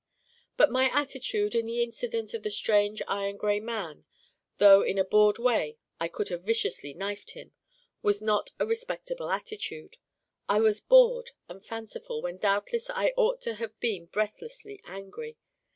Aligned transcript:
But 0.57 0.71
my 0.71 0.85
attitude 0.89 1.53
in 1.53 1.67
the 1.67 1.83
incident 1.83 2.33
of 2.33 2.41
the 2.41 2.49
strange 2.49 3.03
iron 3.07 3.37
gray 3.37 3.59
man, 3.59 4.05
though 4.57 4.81
in 4.81 4.97
a 4.97 5.03
bored 5.03 5.37
way 5.37 5.77
I 5.99 6.07
could 6.07 6.29
have 6.29 6.41
viciously 6.41 6.95
knifed 6.95 7.33
him, 7.37 7.53
was 8.01 8.19
not 8.19 8.49
a 8.57 8.65
Respectable 8.65 9.29
attitude. 9.29 9.97
I 10.49 10.59
was 10.59 10.81
bored 10.81 11.33
and 11.47 11.63
fanciful 11.63 12.23
when 12.23 12.37
doubtless 12.39 12.89
I 12.89 13.13
ought 13.15 13.41
to 13.41 13.53
have 13.61 13.79
been 13.79 14.07
breathlessly 14.07 14.81
angry. 14.85 15.37